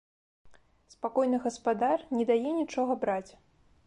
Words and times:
Спакойны 0.93 1.37
гаспадар 1.43 1.97
не 2.17 2.25
дае 2.31 2.49
нічога 2.61 2.97
браць. 3.05 3.31